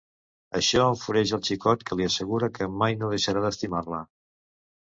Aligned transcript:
Això 0.59 0.85
enfureix 0.93 1.33
el 1.37 1.43
xicot, 1.49 1.85
que 1.91 1.97
li 1.99 2.07
assegura 2.13 2.51
que 2.57 2.71
mai 2.81 2.99
no 3.03 3.11
deixarà 3.15 3.45
d'estimar-la. 3.45 4.01